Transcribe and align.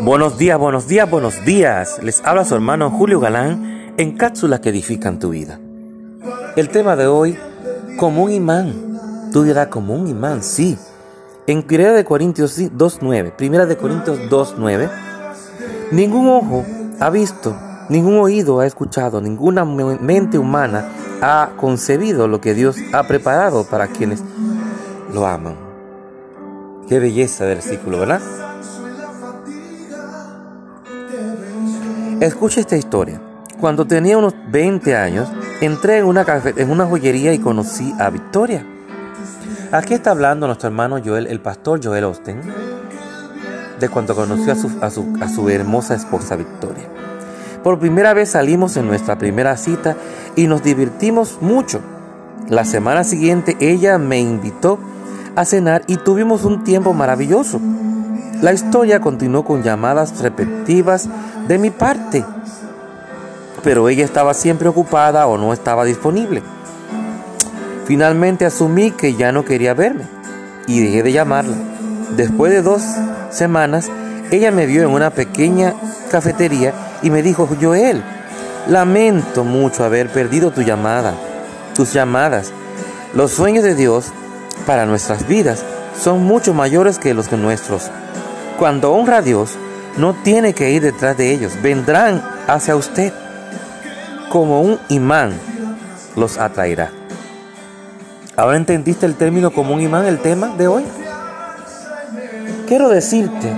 Buenos 0.00 0.38
días, 0.38 0.56
buenos 0.58 0.86
días, 0.86 1.10
buenos 1.10 1.44
días. 1.44 2.00
Les 2.04 2.24
habla 2.24 2.44
su 2.44 2.54
hermano 2.54 2.88
Julio 2.88 3.18
Galán 3.18 3.94
en 3.96 4.16
cápsulas 4.16 4.60
que 4.60 4.68
edifican 4.68 5.18
tu 5.18 5.30
vida. 5.30 5.58
El 6.54 6.68
tema 6.68 6.94
de 6.94 7.08
hoy, 7.08 7.36
como 7.96 8.22
un 8.24 8.30
imán. 8.30 9.30
Tu 9.32 9.42
dirás, 9.42 9.66
como 9.66 9.94
un 9.94 10.06
imán, 10.06 10.44
sí. 10.44 10.78
En 11.48 11.66
1 11.68 11.92
de 11.94 12.04
Corintios 12.04 12.58
2.9, 12.58 13.32
Primera 13.32 13.66
de 13.66 13.76
Corintios 13.76 14.18
2.9, 14.30 14.88
ningún 15.90 16.28
ojo 16.28 16.64
ha 17.00 17.10
visto, 17.10 17.56
ningún 17.88 18.18
oído 18.18 18.60
ha 18.60 18.66
escuchado, 18.66 19.20
ninguna 19.20 19.64
mente 19.64 20.38
humana 20.38 20.88
ha 21.20 21.50
concebido 21.56 22.28
lo 22.28 22.40
que 22.40 22.54
Dios 22.54 22.76
ha 22.92 23.02
preparado 23.08 23.64
para 23.64 23.88
quienes 23.88 24.22
lo 25.12 25.26
aman. 25.26 25.56
Qué 26.88 27.00
belleza 27.00 27.44
del 27.44 27.56
versículo, 27.56 27.98
¿verdad? 27.98 28.20
Escucha 32.20 32.58
esta 32.58 32.76
historia. 32.76 33.20
Cuando 33.60 33.86
tenía 33.86 34.18
unos 34.18 34.34
20 34.50 34.96
años, 34.96 35.28
entré 35.60 35.98
en 35.98 36.06
una, 36.06 36.86
joyería 36.86 37.32
y 37.32 37.38
conocí 37.38 37.94
a 38.00 38.10
Victoria. 38.10 38.66
Aquí 39.70 39.94
está 39.94 40.10
hablando 40.10 40.46
nuestro 40.46 40.68
hermano 40.68 41.00
Joel, 41.04 41.28
el 41.28 41.40
pastor 41.40 41.80
Joel 41.80 42.02
Austin, 42.02 42.40
de 43.78 43.88
cuando 43.88 44.16
conoció 44.16 44.52
a 44.80 45.28
su 45.28 45.48
hermosa 45.48 45.94
esposa 45.94 46.34
Victoria. 46.34 46.88
Por 47.62 47.78
primera 47.78 48.14
vez 48.14 48.30
salimos 48.30 48.76
en 48.76 48.88
nuestra 48.88 49.16
primera 49.16 49.56
cita 49.56 49.96
y 50.34 50.48
nos 50.48 50.64
divertimos 50.64 51.38
mucho. 51.40 51.80
La 52.48 52.64
semana 52.64 53.04
siguiente 53.04 53.56
ella 53.60 53.96
me 53.98 54.18
invitó 54.18 54.80
a 55.36 55.44
cenar 55.44 55.84
y 55.86 55.98
tuvimos 55.98 56.44
un 56.44 56.64
tiempo 56.64 56.92
maravilloso. 56.94 57.60
La 58.40 58.52
historia 58.52 59.00
continuó 59.00 59.44
con 59.44 59.64
llamadas 59.64 60.20
repetitivas 60.20 61.08
de 61.48 61.58
mi 61.58 61.70
parte, 61.70 62.24
pero 63.64 63.88
ella 63.88 64.04
estaba 64.04 64.32
siempre 64.32 64.68
ocupada 64.68 65.26
o 65.26 65.36
no 65.36 65.52
estaba 65.52 65.84
disponible. 65.84 66.44
Finalmente 67.84 68.46
asumí 68.46 68.92
que 68.92 69.14
ya 69.14 69.32
no 69.32 69.44
quería 69.44 69.74
verme 69.74 70.04
y 70.68 70.80
dejé 70.80 71.02
de 71.02 71.10
llamarla. 71.10 71.56
Después 72.16 72.52
de 72.52 72.62
dos 72.62 72.82
semanas, 73.30 73.90
ella 74.30 74.52
me 74.52 74.66
vio 74.66 74.82
en 74.82 74.90
una 74.90 75.10
pequeña 75.10 75.74
cafetería 76.08 76.72
y 77.02 77.10
me 77.10 77.22
dijo, 77.22 77.48
Joel, 77.60 78.04
lamento 78.68 79.42
mucho 79.42 79.82
haber 79.82 80.10
perdido 80.10 80.52
tu 80.52 80.62
llamada, 80.62 81.14
tus 81.74 81.92
llamadas. 81.92 82.52
Los 83.14 83.32
sueños 83.32 83.64
de 83.64 83.74
Dios 83.74 84.12
para 84.64 84.86
nuestras 84.86 85.26
vidas 85.26 85.64
son 86.00 86.22
mucho 86.22 86.54
mayores 86.54 87.00
que 87.00 87.14
los 87.14 87.26
que 87.26 87.36
nuestros. 87.36 87.90
Cuando 88.58 88.92
honra 88.92 89.18
a 89.18 89.22
Dios, 89.22 89.56
no 89.98 90.14
tiene 90.14 90.52
que 90.52 90.70
ir 90.72 90.82
detrás 90.82 91.16
de 91.16 91.32
ellos, 91.32 91.52
vendrán 91.62 92.22
hacia 92.48 92.74
usted. 92.74 93.12
Como 94.30 94.60
un 94.60 94.78
imán 94.88 95.32
los 96.16 96.38
atraerá. 96.38 96.90
¿Ahora 98.36 98.56
entendiste 98.56 99.06
el 99.06 99.14
término 99.14 99.52
como 99.52 99.74
un 99.74 99.80
imán, 99.80 100.06
el 100.06 100.18
tema 100.18 100.48
de 100.58 100.66
hoy? 100.66 100.84
Quiero 102.66 102.88
decirte 102.88 103.50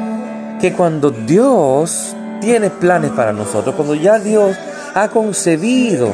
que 0.61 0.75
cuando 0.75 1.11
Dios 1.11 2.15
tiene 2.41 2.71
planes 2.71 3.11
para 3.11 3.33
nosotros, 3.33 3.75
cuando 3.75 3.95
ya 3.95 4.19
Dios 4.19 4.57
ha 4.95 5.09
concebido, 5.09 6.13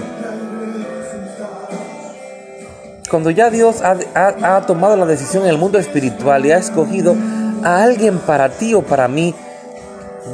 cuando 3.11 3.31
ya 3.31 3.51
Dios 3.51 3.83
ha, 3.83 3.97
ha, 4.15 4.61
tomado 4.63 4.97
la 4.97 5.07
decisión 5.07 5.45
en 5.45 5.51
el 5.51 5.59
mundo 5.59 5.79
espiritual 5.79 6.47
y 6.47 6.53
ha 6.53 6.59
escogido 6.59 7.15
a 7.67 7.83
alguien 7.83 8.19
para 8.21 8.49
ti 8.49 8.75
o 8.75 8.83
para 8.83 9.09
mí, 9.09 9.35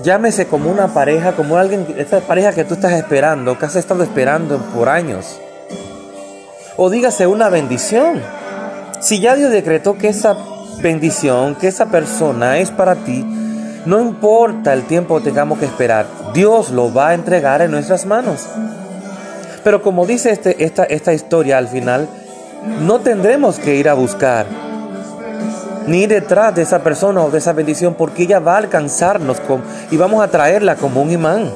llámese 0.02 0.46
como 0.46 0.70
una 0.70 0.88
pareja, 0.88 1.32
como 1.32 1.56
alguien, 1.56 1.86
esta 1.96 2.20
pareja 2.20 2.52
que 2.52 2.64
tú 2.64 2.74
estás 2.74 2.92
esperando, 2.92 3.58
que 3.58 3.64
has 3.64 3.74
estado 3.74 4.02
esperando 4.02 4.58
por 4.74 4.90
años. 4.90 5.40
O 6.76 6.90
dígase 6.90 7.26
una 7.26 7.48
bendición. 7.48 8.20
Si 9.00 9.18
ya 9.20 9.34
Dios 9.34 9.50
decretó 9.50 9.96
que 9.96 10.08
esa 10.08 10.36
bendición, 10.82 11.54
que 11.54 11.68
esa 11.68 11.86
persona 11.86 12.58
es 12.58 12.70
para 12.70 12.96
ti, 12.96 13.24
no 13.86 13.98
importa 14.02 14.74
el 14.74 14.82
tiempo 14.82 15.16
que 15.16 15.24
tengamos 15.24 15.58
que 15.58 15.64
esperar, 15.64 16.04
Dios 16.34 16.68
lo 16.68 16.92
va 16.92 17.08
a 17.08 17.14
entregar 17.14 17.62
en 17.62 17.70
nuestras 17.70 18.04
manos. 18.04 18.46
Pero 19.64 19.82
como 19.82 20.04
dice 20.04 20.32
este, 20.32 20.64
esta, 20.64 20.84
esta 20.84 21.14
historia 21.14 21.56
al 21.56 21.68
final, 21.68 22.10
no 22.82 23.00
tendremos 23.00 23.58
que 23.58 23.76
ir 23.76 23.88
a 23.88 23.94
buscar 23.94 24.44
ni 25.86 26.06
detrás 26.06 26.54
de 26.54 26.62
esa 26.62 26.82
persona 26.82 27.22
o 27.22 27.30
de 27.30 27.38
esa 27.38 27.52
bendición, 27.52 27.94
porque 27.94 28.24
ella 28.24 28.38
va 28.38 28.54
a 28.54 28.58
alcanzarnos 28.58 29.40
con, 29.40 29.62
y 29.90 29.96
vamos 29.96 30.22
a 30.22 30.28
traerla 30.28 30.76
como 30.76 31.02
un 31.02 31.10
imán. 31.10 31.50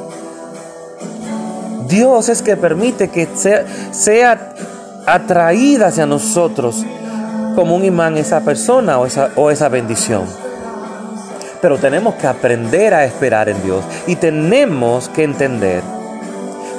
Dios 1.88 2.28
es 2.28 2.42
que 2.42 2.56
permite 2.56 3.08
que 3.08 3.28
sea, 3.92 4.54
atraída 5.06 5.86
hacia 5.86 6.04
nosotros 6.04 6.84
como 7.54 7.76
un 7.76 7.84
imán 7.84 8.16
esa 8.16 8.40
persona 8.40 8.98
o 8.98 9.06
esa, 9.06 9.30
o 9.36 9.50
esa 9.50 9.68
bendición. 9.68 10.24
Pero 11.62 11.78
tenemos 11.78 12.14
que 12.16 12.26
aprender 12.26 12.92
a 12.92 13.04
esperar 13.04 13.48
en 13.48 13.62
Dios 13.62 13.84
y 14.06 14.16
tenemos 14.16 15.08
que 15.08 15.24
entender 15.24 15.82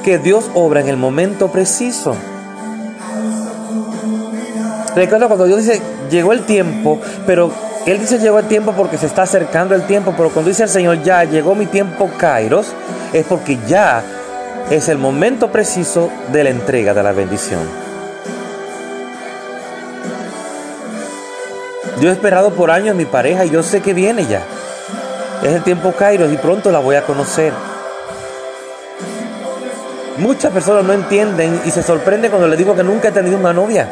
que 0.03 0.19
Dios 0.19 0.49
obra 0.53 0.81
en 0.81 0.89
el 0.89 0.97
momento 0.97 1.47
preciso. 1.49 2.15
Recuerda 4.95 5.27
cuando 5.27 5.45
Dios 5.45 5.59
dice, 5.59 5.81
llegó 6.09 6.33
el 6.33 6.45
tiempo, 6.45 6.99
pero 7.25 7.51
Él 7.85 7.99
dice 7.99 8.19
llegó 8.19 8.39
el 8.39 8.47
tiempo 8.47 8.73
porque 8.73 8.97
se 8.97 9.05
está 9.05 9.23
acercando 9.23 9.75
el 9.75 9.83
tiempo, 9.83 10.13
pero 10.15 10.29
cuando 10.29 10.49
dice 10.49 10.63
el 10.63 10.69
Señor, 10.69 11.03
ya 11.03 11.23
llegó 11.23 11.55
mi 11.55 11.65
tiempo, 11.65 12.09
Kairos, 12.17 12.73
es 13.13 13.25
porque 13.25 13.57
ya 13.67 14.03
es 14.69 14.89
el 14.89 14.97
momento 14.97 15.51
preciso 15.51 16.09
de 16.31 16.43
la 16.43 16.49
entrega 16.49 16.93
de 16.93 17.03
la 17.03 17.11
bendición. 17.11 17.61
Yo 21.99 22.09
he 22.09 22.11
esperado 22.11 22.51
por 22.51 22.69
años 22.69 22.95
mi 22.95 23.05
pareja 23.05 23.45
y 23.45 23.49
yo 23.49 23.63
sé 23.63 23.81
que 23.81 23.93
viene 23.93 24.25
ya. 24.27 24.41
Es 25.43 25.53
el 25.53 25.63
tiempo 25.63 25.93
Kairos 25.93 26.31
y 26.31 26.37
pronto 26.37 26.71
la 26.71 26.79
voy 26.79 26.95
a 26.95 27.03
conocer. 27.03 27.53
Muchas 30.17 30.51
personas 30.51 30.83
no 30.83 30.93
entienden 30.93 31.61
y 31.65 31.71
se 31.71 31.83
sorprenden 31.83 32.31
cuando 32.31 32.47
les 32.47 32.57
digo 32.57 32.75
que 32.75 32.83
nunca 32.83 33.09
he 33.09 33.11
tenido 33.11 33.37
una 33.37 33.53
novia. 33.53 33.87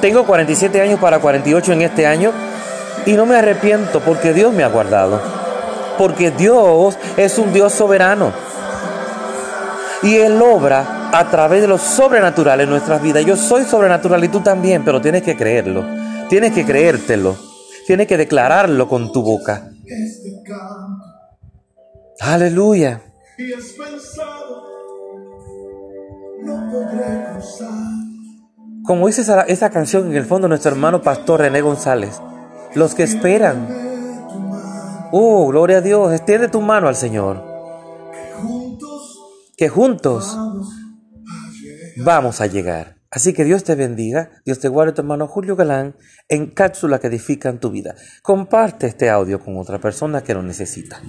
Tengo 0.00 0.24
47 0.24 0.80
años 0.80 1.00
para 1.00 1.18
48 1.18 1.72
en 1.72 1.82
este 1.82 2.06
año 2.06 2.32
y 3.06 3.12
no 3.12 3.26
me 3.26 3.36
arrepiento 3.36 4.00
porque 4.00 4.32
Dios 4.32 4.52
me 4.52 4.62
ha 4.62 4.68
guardado. 4.68 5.20
Porque 5.96 6.30
Dios 6.30 6.96
es 7.16 7.38
un 7.38 7.52
Dios 7.52 7.72
soberano. 7.72 8.32
Y 10.02 10.16
Él 10.16 10.40
obra 10.40 11.10
a 11.12 11.28
través 11.30 11.62
de 11.62 11.68
lo 11.68 11.78
sobrenatural 11.78 12.60
en 12.60 12.70
nuestras 12.70 13.02
vidas. 13.02 13.24
Yo 13.24 13.36
soy 13.36 13.64
sobrenatural 13.64 14.22
y 14.22 14.28
tú 14.28 14.40
también, 14.40 14.84
pero 14.84 15.00
tienes 15.00 15.22
que 15.22 15.36
creerlo. 15.36 15.84
Tienes 16.28 16.52
que 16.52 16.64
creértelo. 16.64 17.36
Tienes 17.86 18.06
que 18.06 18.16
declararlo 18.16 18.86
con 18.86 19.10
tu 19.10 19.22
boca. 19.22 19.70
Aleluya. 22.20 23.02
Como 28.88 29.06
dice 29.06 29.20
esa, 29.20 29.68
canción 29.68 30.06
en 30.06 30.16
el 30.16 30.24
fondo 30.24 30.48
nuestro 30.48 30.70
hermano 30.70 31.02
pastor 31.02 31.40
René 31.40 31.60
González, 31.60 32.22
los 32.74 32.94
que 32.94 33.02
esperan. 33.02 33.68
Oh, 35.12 35.46
gloria 35.48 35.76
a 35.76 35.80
Dios, 35.82 36.10
extiende 36.10 36.48
tu 36.48 36.62
mano 36.62 36.88
al 36.88 36.96
Señor. 36.96 37.44
Que 39.58 39.68
juntos 39.68 40.38
vamos 41.98 42.40
a 42.40 42.46
llegar. 42.46 42.96
Así 43.10 43.34
que 43.34 43.44
Dios 43.44 43.62
te 43.62 43.74
bendiga, 43.74 44.30
Dios 44.46 44.58
te 44.58 44.68
guarde 44.68 44.94
tu 44.94 45.02
hermano 45.02 45.28
Julio 45.28 45.54
Galán 45.54 45.94
en 46.30 46.46
cápsula 46.46 46.98
que 46.98 47.08
edifican 47.08 47.60
tu 47.60 47.70
vida. 47.70 47.94
Comparte 48.22 48.86
este 48.86 49.10
audio 49.10 49.38
con 49.38 49.58
otra 49.58 49.78
persona 49.78 50.22
que 50.22 50.32
lo 50.32 50.42
necesita. 50.42 51.02